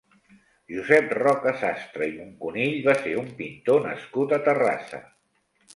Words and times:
Josep 0.75 1.13
Roca-Sastre 1.17 2.07
i 2.13 2.15
Muncunill 2.17 2.75
va 2.89 2.99
ser 3.05 3.15
un 3.25 3.31
pintor 3.43 3.87
nascut 3.91 4.39
a 4.39 4.43
Terrassa. 4.51 5.07